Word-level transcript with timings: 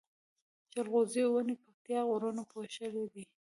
جلغوزيو 0.73 1.27
ونی 1.33 1.55
پکتيا 1.63 1.99
غرونو 2.09 2.43
پوښلي 2.51 3.03
دی 3.13 3.23